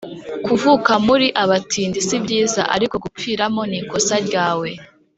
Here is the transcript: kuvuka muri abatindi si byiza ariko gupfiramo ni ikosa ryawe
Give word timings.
kuvuka 0.45 0.91
muri 1.07 1.27
abatindi 1.43 1.99
si 2.07 2.15
byiza 2.23 2.61
ariko 2.75 2.95
gupfiramo 3.03 3.61
ni 3.69 3.77
ikosa 3.81 4.15
ryawe 4.27 4.69